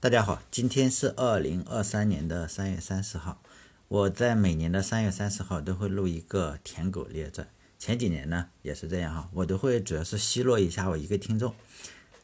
[0.00, 3.42] 大家好，今天是二零二三年的三月三十号。
[3.88, 7.44] 我在每年的三月三十号都会录一个《舔狗列传》。
[7.80, 11.52] 前几年呢也是这样哈，我都会主要是奚落一下我一个听众，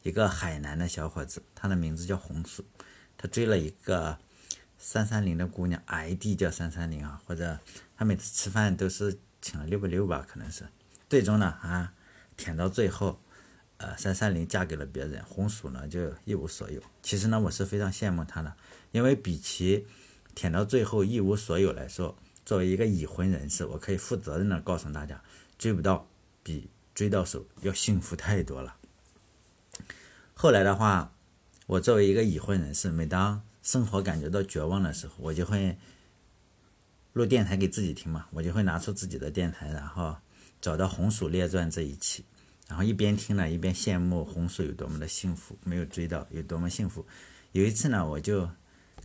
[0.03, 2.63] 一个海南的小伙子，他的名字叫红薯，
[3.17, 4.19] 他追了一个
[4.77, 7.59] 三三零的姑娘，ID 叫三三零啊，或者
[7.97, 10.69] 他每次吃饭都是请了六百六吧，可能是，
[11.09, 11.91] 最终呢啊
[12.37, 13.19] 舔到最后。
[13.77, 16.81] 呃，三三零嫁给了别人，红薯呢就一无所有。
[17.03, 18.55] 其实呢，我是非常羡慕他的，
[18.91, 19.85] 因为比起
[20.33, 25.21] 舔到最后一无所有来说，作为一个已婚人士，我可以负责任的告诉大家，
[25.57, 26.07] 追不到
[26.41, 28.77] 比追到手要幸福太多了。
[30.33, 31.11] 后来的话，
[31.67, 35.77] 我作为一个已婚人士，每当生活感觉到绝望的时候，我就会
[37.11, 40.15] 录电台给自己听嘛，我就会拿出自己的电台，然后
[40.61, 42.23] 找到《红薯列传》这一期。
[42.67, 47.05] 然后一边听呢，一边羡慕红薯有多么的幸福，没有追到有多么幸福。
[47.51, 48.49] 有一次呢，我就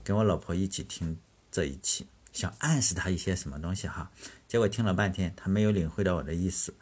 [0.02, 1.16] 跟我老婆一起听
[1.52, 4.10] 这一期，想暗示她一些什么东西哈。
[4.48, 6.74] 结果听了半天，她没有领会到我的意思。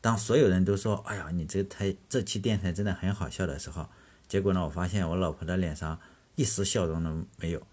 [0.00, 3.88] 当所有人都说“哎呀，你这台这期电台真的很好笑”的时候，
[4.28, 5.98] 结果呢，我发现我老婆的脸上
[6.34, 7.66] 一丝笑容都没有。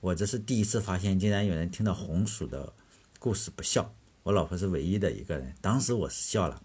[0.00, 2.72] 我这是第一次发现，竟然有人听到红薯的
[3.20, 3.94] 故事不笑。
[4.24, 6.60] 我老婆是唯一的一个人，当时我是笑了。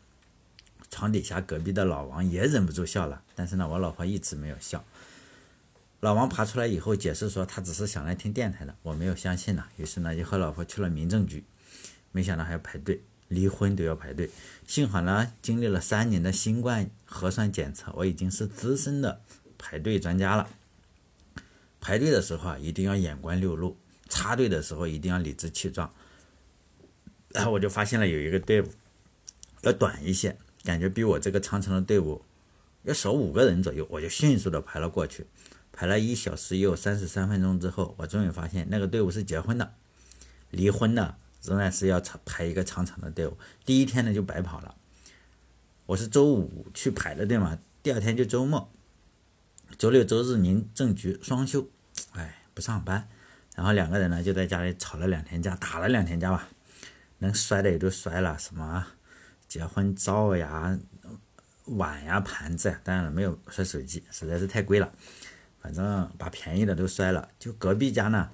[0.89, 4.83] 床底下隔壁的老王也忍不住笑了，但是呢，我老婆一直没有笑。
[5.99, 9.66] 老王爬出来以后解释说，他只是想来听电台的，我没有相信呢。
[9.77, 11.44] 于是呢，就和老婆去了民政局，
[12.11, 14.29] 没想到还要排队，离婚都要排队。
[14.67, 19.22] 幸好呢，经历了三年的新冠核酸检测，我已经是资深的
[19.57, 20.47] 排队专家了。
[21.81, 23.75] 排队的时候啊，一定要眼观六路；
[24.07, 25.91] 插队的时候一定要理直气壮。
[27.29, 28.72] 然后我就发现了有一个队伍
[29.63, 30.38] 要短一些。
[30.67, 32.21] 感觉比我这个长城的队伍
[32.83, 35.25] 要少五个人左右，我就迅速的排了过去。
[35.71, 39.73] 排了一小时又三十三分钟之后，我终于发现那个队伍是结婚的，
[40.49, 43.38] 离婚的仍然是要长排一个长长的队伍。
[43.63, 44.75] 第一天呢就白跑了。
[45.85, 48.69] 我是周五去排的队嘛，第二天就周末，
[49.77, 51.69] 周六周日民政局双休，
[52.11, 53.07] 哎，不上班。
[53.56, 56.50] 然后两个人呢就在家里吵了两天架，打了两天架吧，
[57.19, 58.85] 能摔的也都摔了，什么？
[59.47, 60.78] 结婚照呀、
[61.66, 64.91] 碗呀、盘子呀，当然了，没有摔手机，实在是太贵了。
[65.59, 67.28] 反正把便宜的都摔了。
[67.38, 68.30] 就隔壁家呢，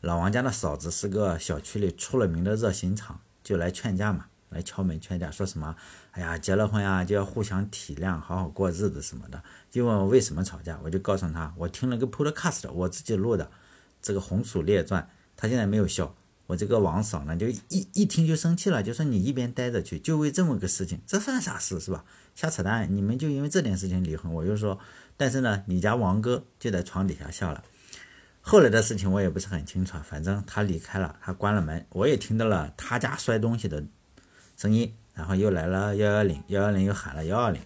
[0.00, 5.76] 老王家的嫂子是个小区里出了名的热心肠，就来劝架嘛，来敲门劝架，说什么
[6.12, 13.50] ：“哎呀，结了婚呀，就要互相体谅，好好过日子什么的。”就问我为什么吵架，我就告诉他，我听了个 Podcast，我自己录的
[14.00, 15.02] 这个《红薯列传》，
[15.36, 16.14] 他现在没有笑。
[16.48, 22.06] 我这个王嫂呢，就一一听就生气了，就说你一边待着去，就为这么个事情，这算啥事是吧？
[22.34, 22.88] 瞎扯淡！
[22.90, 24.78] 你们就因为这点事情离婚，我就说，
[25.18, 27.62] 但是呢，你家王哥就在床底下笑了。
[28.40, 33.84] 后来的事情我也不是很清楚，反正他离开了，他关了门，我也听到了他家摔东西的
[34.56, 37.60] 声音，然后又来了幺幺零，幺幺零又喊了幺二零。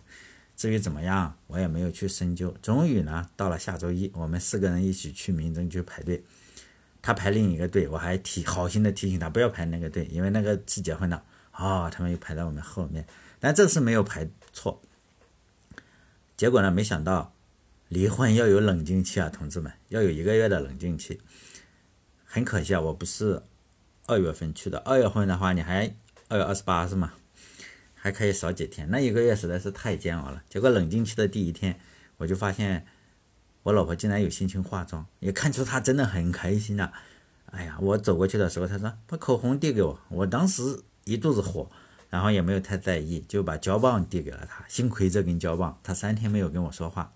[0.56, 2.52] 至于怎么样，我也没有去深究。
[2.60, 6.24] 终于呢，到了下周一，我们四个人一起去民政局排队。
[7.02, 11.20] 他排另一个队，我还提好心的提醒他不要排那个队，因为那个是结婚的。
[11.52, 13.04] 哦，他们又排在我们后面，
[13.40, 14.80] 但这次没有排错。
[16.36, 17.34] 结果呢，没想到
[17.88, 21.20] 离婚要有冷静期啊，同志们，要有一个月的冷静期。
[22.24, 23.42] 很可惜啊，我不是
[24.06, 24.78] 二月份去的。
[24.78, 25.92] 二月份的话，你还
[26.28, 27.12] 二月二十八是吗？
[27.94, 28.88] 还可以少几天。
[28.90, 30.42] 那一个月实在是太煎熬了。
[30.48, 31.80] 结果冷静期的第一天，
[32.18, 32.86] 我就发现。
[33.64, 36.92] 我老婆竟然有心情化妆，也看出她真的很开心呐。
[37.46, 41.70] 哎呀，我走过去的时候，她说把口红递给我，我当时一肚子火，
[42.10, 44.64] 然后也没有太在意，就把胶棒递给了她。
[44.68, 47.12] 幸亏这根胶棒，她三天没有跟我说话。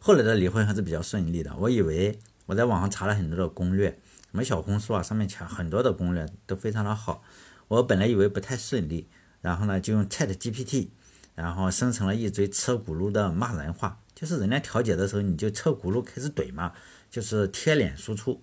[0.00, 1.54] 后来的离婚还是比较顺利的。
[1.56, 3.90] 我以为我在网上查了很多的攻略，
[4.30, 7.22] 什么小红书啊，上面全很多的攻略都非常的好。
[7.68, 9.06] 我本来以为不太顺利，
[9.40, 10.88] 然后呢就用 Chat GPT，
[11.34, 14.00] 然后生成了一堆车轱辘的骂人话。
[14.18, 16.72] 就是人家调解的时候，你就车轱辘开始怼嘛，
[17.08, 18.42] 就是贴脸输出，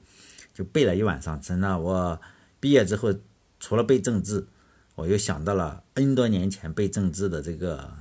[0.53, 1.41] 就背了一晚上。
[1.41, 2.21] 真的，我
[2.61, 3.13] 毕业之后
[3.59, 4.47] 除了背政治，
[4.95, 7.93] 我又想到了 N 多年前背政治的这个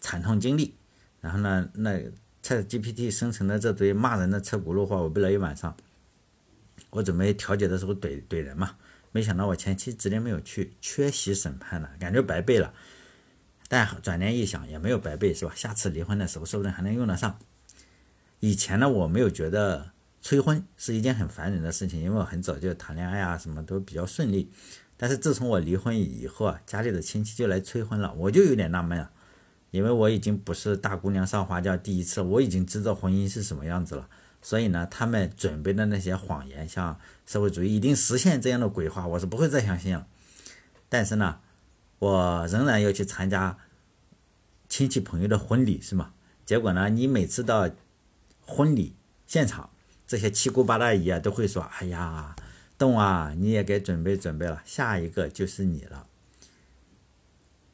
[0.00, 0.74] 惨痛经历。
[1.20, 2.00] 然后呢，那
[2.42, 5.76] ChatGPT 生成的这堆骂人的车轱辘话，我背了一晚上。
[6.88, 8.76] 我准备调解的时候怼怼人嘛，
[9.12, 12.72] 没想到我前妻直接没有去，缺席审判了，感觉白背了。
[13.72, 15.52] 但转念一想，也没有白背，是吧？
[15.56, 17.38] 下次离婚的时候，说不定还能用得上。
[18.40, 24.52] 以前呢，我没有觉得催婚是一件很烦人的事情，因为我很早就谈恋爱啊，什么都比较顺利。
[24.98, 29.10] 但是自从我离婚以后啊，家里的亲戚就来催婚了，我就有点纳闷啊。
[29.70, 34.06] 因为我已经不是大姑娘上花轿第一次，我已经知道婚姻是什么样子了。
[34.42, 40.06] 所以呢，他们准备的那些谎言，像社会主义一定实现这样的鬼话，我是不会再相信了。
[40.90, 41.38] 但是呢，
[42.02, 43.56] 我仍然要去参加
[44.68, 46.14] 亲戚朋友的婚礼，是吗？
[46.44, 47.70] 结果呢，你每次到
[48.40, 49.70] 婚礼现场，
[50.04, 52.34] 这些七姑八大姨啊都会说：“哎呀，
[52.76, 56.08] 东啊，你也该准备准备了，下一个就是你了。”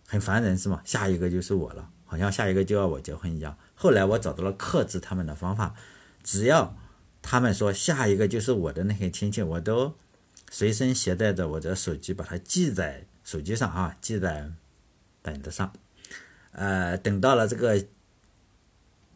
[0.06, 0.82] 很烦人是吗？
[0.84, 3.56] 下一个就是我了，好像下一个就要我结婚一样。
[3.75, 5.75] 后来我找到了克制他们的方法。
[6.22, 6.76] 只要
[7.22, 9.94] 他们说下一个就是我的那些亲戚，我都
[10.50, 14.50] 随身携带着我的手机，把它记在手机上啊，记在
[15.20, 15.70] 本子上。
[16.52, 17.84] 呃，等到了这个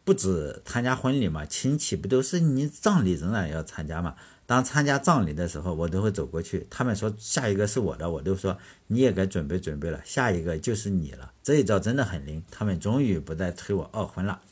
[0.04, 4.14] 不止参加婚礼嘛，亲戚不都是你葬礼仍然要参加嘛？
[4.44, 6.66] 当参加葬礼的时候，我都会走过去。
[6.68, 11.32] 他们说下一个是我的，我都说你也该准备准备了，下一个就是你了。
[11.42, 14.42] 这一招真的很灵，他们终于不再催我二婚了。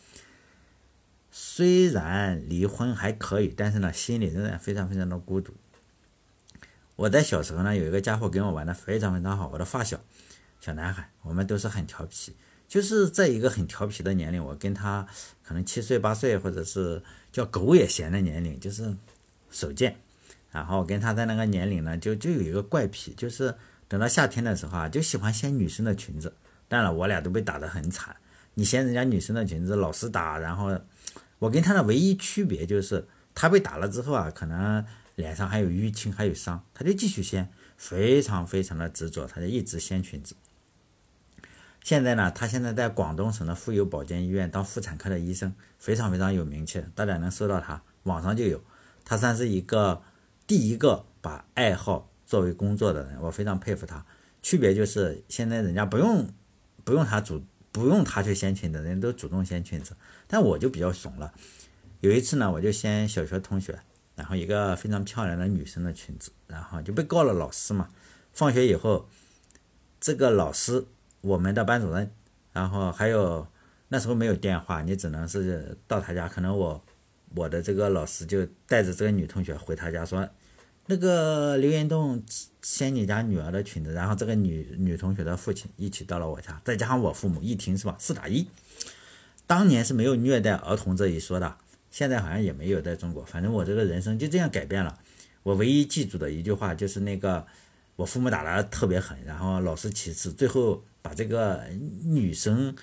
[1.30, 5.52] 虽然离婚还可以，但是呢，心里仍然非常非常的孤独。
[7.00, 9.98] 我在小时候呢，有一个家伙跟我玩的非常非常好，我的发小，
[10.60, 12.36] 小男孩，我们都是很调皮，
[12.68, 15.06] 就是在一个很调皮的年龄，我跟他
[15.42, 17.02] 可能七岁八岁，或者是
[17.32, 18.94] 叫狗也嫌的年龄，就是
[19.50, 19.96] 手贱。
[20.50, 23.54] 然后跟他在那个年龄呢，就就有一个怪癖，就是
[23.88, 26.30] 等到夏天的时候啊，就喜欢掀女生的裙子。
[26.68, 28.14] 当然，我俩都被打得很惨。
[28.52, 30.78] 你掀人家女生的裙子，老师打，然后。
[31.38, 33.02] 我跟他的唯一区别就是，
[33.34, 34.84] 他被打了之后啊，可能
[35.20, 40.34] 脸上还有淤青，还有伤，他就继续掀，非常非常的执着，他就一直掀裙子。
[41.84, 48.60] 现在呢，他现在在广东省的妇幼保健医院当妇产科的医生，非常非常有名气，大家能搜到他，网上就有。
[49.04, 50.02] 他算是一个
[50.46, 54.04] 第一个把爱好作为工作的人，我非常佩服他。
[54.42, 56.28] 区别就是，现在人家不用
[56.82, 57.44] 不用他主。
[57.72, 59.94] 不用他去掀裙子，人都主动掀裙子，
[60.26, 61.32] 但我就比较怂了。
[62.00, 63.78] 有一次呢，我就掀小学同学，
[64.20, 67.88] 然后一个非常漂亮的女生的裙子，然后就被告了老师嘛。
[68.34, 69.08] 放学以后，
[69.98, 70.84] 这个老师，
[71.22, 72.12] 我们的班主任，
[72.52, 73.46] 然后还有
[73.88, 76.84] 那时候没有电话，你只能是到他家，可能我
[77.34, 80.28] 我的这个老师就带着这个女同学回他家说。
[80.84, 82.22] 那个刘延栋
[82.60, 88.46] 掀你家女儿的裙子，然后这个女女同学的父亲一起到了我家，再加上我父母一听是吧，四打一。
[89.46, 91.56] 当年是没有虐待儿童这一说的，
[91.90, 93.24] 现在好像也没有在中国。
[93.24, 94.98] 反正我这个人生就这样改变了。
[95.42, 97.46] 我唯一记住的一句话就是那个，
[97.96, 101.64] 我父母打的特别狠，然后老师其次，最后把这个
[102.04, 102.76] 女生。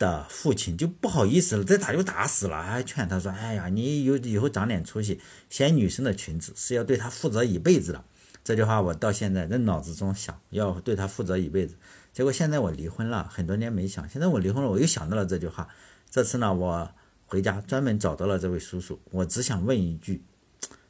[0.00, 5.20] 的父亲就不好意思了，再打就打死了，还劝他说：“哎呀，你有以后长点出息，
[5.50, 8.02] 掀女生的裙子是要对她负责一辈子的。”
[8.42, 11.74] 这句话我到现在在脑子中想，要对她负责一辈子。
[12.14, 15.68] 结果现在我离婚了，很多年没想，现在我离婚了，我又想到了这句话。
[16.10, 16.90] 这次呢，我
[17.30, 20.24] 回家专门找到了这位叔叔，我只想问一句：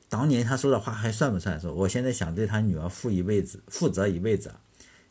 [0.08, 1.60] 当年他说的话还算不算？
[1.60, 4.54] 说我现在想对他女儿负一辈子，负责一辈子。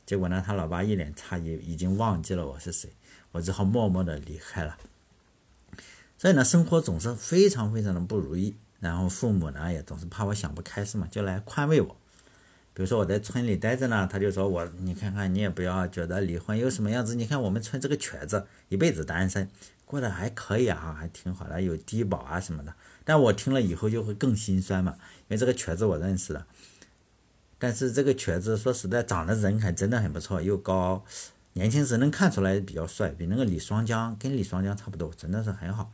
[0.07, 2.89] 结果呢，他老爸一脸诧异，已经忘记了我是谁。
[3.31, 4.75] 我只好默默的离开了。
[6.17, 11.95] 所以呢，生活总是非常非常的不如意，然后父母呢也总是怕我想不开，是吗，就来宽慰我。
[12.73, 19.47] 比如说我在村里待着呢，他就说我，你看看你也不要觉得离婚有什么样子，你看我们村这个瘸子一辈子单身，
[19.89, 22.71] 过得还可以啊，还挺好的，有低保啊什么的。
[23.03, 26.45] 但我听了以后就会更心酸嘛，因为这个瘸子我认识的，
[27.57, 31.03] 但是这个瘸子说实在长得人还真的很不错，又高。
[31.53, 35.91] 年轻时能看出来比较帅，比那个李双江跟李双江差不多，真的是很好。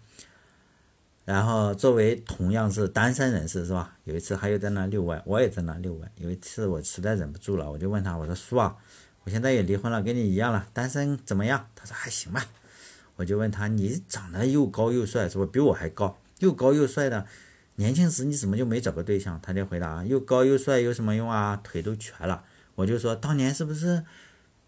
[1.24, 3.96] 然后作为同样是单身人士是吧？
[4.04, 6.12] 有一次还又在那遛弯，我也在那遛弯。
[6.18, 8.76] 有一次我实在忍不住了，我就问他，我说叔啊，
[9.24, 11.70] 我现在也离婚了，跟你一样了，单身怎么样？
[11.74, 12.46] 他说还行吧。
[13.18, 16.18] 我就问他，你长得又高又帅，是不比我还高？
[16.40, 17.26] 又高又帅的，
[17.76, 19.40] 年轻时你怎么就没找个对象？
[19.42, 21.60] 他就回答，又高又帅有什么用啊？
[21.64, 22.44] 腿都瘸了。
[22.76, 24.04] 我就说，当年是不是？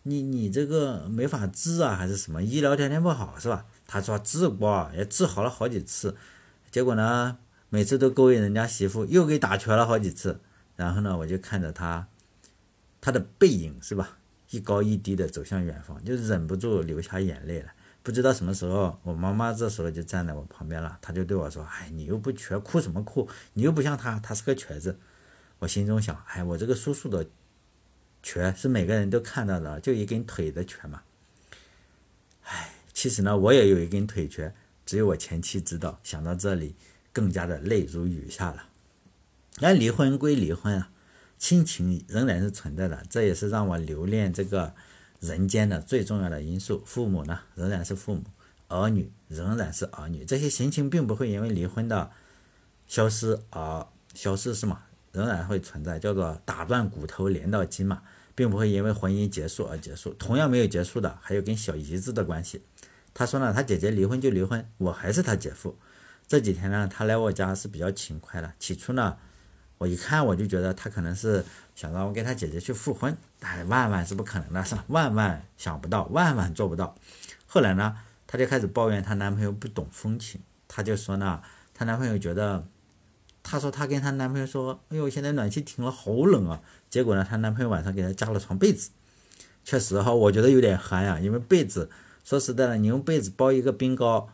[0.04, 3.66] 你你这个没法治啊，还是什么医疗条件不好是吧？
[3.86, 6.16] 他说治过，也治好了好几次，
[6.72, 7.38] 结果呢，
[7.68, 10.40] 每次都勾引人家媳妇，又给打瘸了好几次。
[10.78, 12.08] 然后呢，我就看着他，
[13.02, 14.20] 他的背影是吧，
[14.52, 17.72] 一高一低的走向远方，就忍不住流下眼泪了。
[18.08, 23.28] 不知道什么时候，我妈妈这时候就站在我旁边了，她就对我说：“哎，你又不瘸，哭什么哭？
[23.52, 24.98] 你又不像他，他是个瘸子。”
[25.60, 27.28] 我心中想：“哎，我这个叔叔的。”
[28.24, 31.02] 瘸是每个人都看到的，就一根腿的瘸嘛。
[32.44, 34.54] 唉，其实呢，我也有一根腿瘸，
[34.86, 36.00] 只有我前妻知道。
[36.02, 36.76] 想到这里，
[37.12, 38.70] 更加的泪如雨下了。
[39.60, 40.90] 那离婚归离婚啊，
[41.38, 44.74] 亲情仍然是存在的，这也是让我留恋这个
[45.20, 46.84] 人间的最重要的因素。
[46.86, 48.22] 父母呢，仍然是父母；
[48.68, 50.26] 儿女仍然是儿女。
[50.26, 52.12] 这些心情并不会因为离婚的
[52.88, 54.84] 消失而消失，是吗？
[55.12, 58.04] 仍然会存在，叫做打断骨头连到筋嘛，
[58.36, 60.14] 并不会因为婚姻结束而结束。
[60.14, 62.62] 同样没有结束的，还有跟小姨子的关系。
[63.14, 65.76] 他说呢，他姐姐离婚就离婚，我还是他姐夫。
[66.28, 68.54] 这几天呢，他来我家是比较勤快的。
[68.60, 69.18] 起初呢，
[69.78, 74.84] 我一看我就觉得他可能是想让我跟他姐姐去复婚，但万万是不可能的，是吧？
[74.88, 76.96] 万万想不到，万万做不到。
[77.46, 80.42] 后来呢，她就开始抱怨她男朋友不懂风情。
[80.68, 81.42] 她就说呢，
[81.74, 82.66] 她男朋友觉得，
[83.44, 86.60] 她说她跟她男朋友说，哎呦，现在暖气停了，好冷啊。
[86.90, 88.90] 结果呢，她男朋友晚上给她加了床被子。
[89.64, 91.90] 确实哈，我觉得有点寒呀，因为被子，
[92.24, 94.30] 说实在的，你用被子包一个冰糕。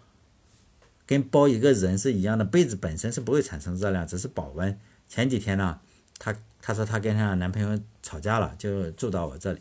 [1.06, 4.80] 跟包一个人是一样的，被子本身是不会产生热量，只是保温。
[5.14, 5.80] 前几天呢，
[6.18, 9.60] 她她说她跟她男朋友吵架了，就住到我这里。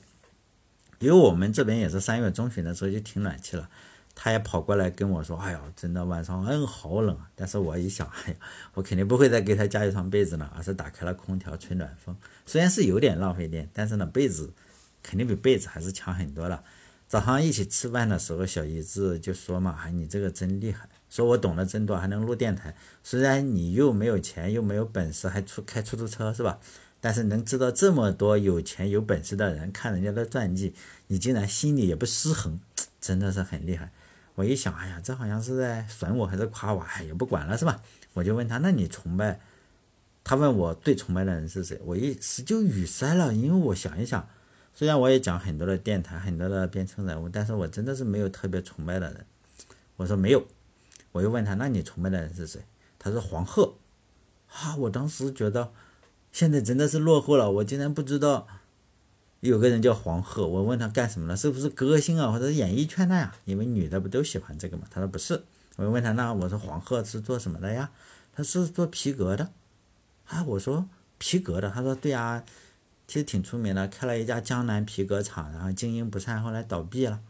[0.99, 3.69] 因为我们这边也是三月中旬的时候就停暖气了，
[4.15, 8.37] 她也跑过来跟我说：“哎呀，真的晚上嗯好冷啊！”但是我一想，哎呀，
[8.73, 12.17] 我肯定不会再给她加一床被子了，而是打开了空调吹暖风。
[12.47, 14.55] 虽然是有点浪费电，但是呢，被子
[15.03, 16.65] 肯定比被子还是强很多了。
[17.07, 22.75] 早上一起吃饭的时候，小姨子就说嘛：“哎，你这个真厉害。”说我懂得真多，还能录电台。
[23.03, 26.59] 虽然你又没有钱，又没有本事，还出开出租车是吧？
[27.03, 30.73] 但是能知道这么多有钱有本事的人看人家的传记，
[31.09, 32.59] 你竟然心里也不失衡，
[32.99, 33.93] 真的是很厉害。
[34.37, 36.81] 我一想，哎呀，这好像是在损我还是夸我？
[36.81, 37.83] 哎，也不管了是吧？
[38.15, 39.39] 我就问他，那你崇拜？
[40.25, 41.79] 他问我最崇拜的人是谁？
[41.85, 44.27] 我一时就语塞了，因为我想一想，
[44.73, 49.27] 虽然我也讲很多的电台，很多的编程人物，但是我真的是没有特别崇拜的人。
[49.97, 50.47] 我说没有。
[51.13, 52.63] 我又问他：“那你崇拜的人是谁？”
[52.99, 53.77] 他说：“黄鹤。”
[54.53, 54.77] 啊！
[54.77, 55.73] 我当时觉得，
[56.31, 57.51] 现在真的是落后了。
[57.51, 58.47] 我竟然不知道
[59.41, 60.47] 有个人叫黄鹤。
[60.47, 61.35] 我问他干什么了？
[61.35, 63.35] 是不是歌星啊，或者是演艺圈的呀？
[63.47, 64.87] 因为女的不都喜欢这个嘛？
[64.91, 65.43] 他说不是。
[65.77, 67.91] 我又问他：“那我说黄鹤是做什么的呀？”
[68.35, 69.51] 他是做皮革的。
[70.27, 70.45] 啊！
[70.45, 71.71] 我说皮革的。
[71.71, 72.45] 他说：“对呀，
[73.07, 77.21] 其实挺出名的，开了一家江南皮革厂，然后经营不善，后来倒闭了。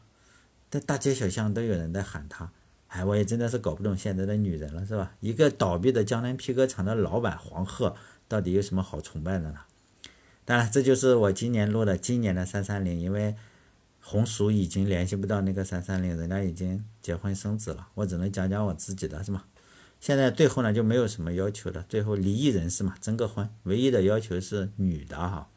[0.69, 2.51] 在大街小巷都有人在喊他。”
[2.93, 5.15] 哎，我也真的是搞不懂现在的女人了，是吧？
[5.21, 7.97] 一个倒闭的江南皮革厂的老板黄鹤，
[8.29, 9.61] 到底有什么好崇拜的呢？
[10.45, 13.35] 当然，这就是我今年录的今年的三三零，因为
[13.99, 19.45] 红薯已经联系不到那个三三零，人家已经结婚生子了，我只能讲讲我自己的，是吗？
[19.99, 25.49] 现在最后呢就没有什么要求了，最后离异人士嘛，征个婚，唯一的要求是女的哈，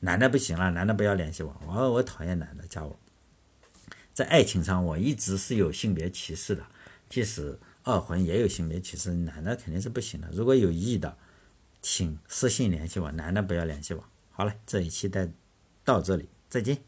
[0.00, 2.98] 男的不行了，男的不要联系我，我我讨厌男的加我。
[4.16, 6.64] 在爱情上，我一直是有性别歧视的，
[7.06, 10.30] 即使二婚也有性别歧视，男的肯定是不行的。
[10.32, 11.18] 如果有意的，
[11.82, 14.02] 请私信联系我，男的不要联系我。
[14.30, 15.28] 好了，这一期带
[15.84, 16.85] 到这里，再见。